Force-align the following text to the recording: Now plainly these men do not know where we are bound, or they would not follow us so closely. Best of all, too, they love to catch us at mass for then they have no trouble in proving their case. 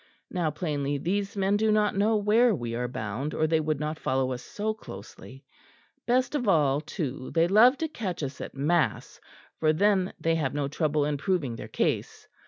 Now 0.31 0.49
plainly 0.49 0.97
these 0.97 1.37
men 1.37 1.57
do 1.57 1.71
not 1.71 1.95
know 1.95 2.15
where 2.17 2.55
we 2.55 2.73
are 2.73 2.87
bound, 2.87 3.35
or 3.35 3.45
they 3.45 3.59
would 3.59 3.79
not 3.79 3.99
follow 3.99 4.31
us 4.31 4.41
so 4.41 4.73
closely. 4.73 5.45
Best 6.07 6.33
of 6.33 6.47
all, 6.47 6.81
too, 6.81 7.29
they 7.35 7.47
love 7.47 7.77
to 7.77 7.87
catch 7.87 8.23
us 8.23 8.41
at 8.41 8.55
mass 8.55 9.21
for 9.59 9.71
then 9.71 10.11
they 10.19 10.33
have 10.33 10.55
no 10.55 10.67
trouble 10.67 11.05
in 11.05 11.17
proving 11.17 11.55
their 11.55 11.67
case. 11.67 12.27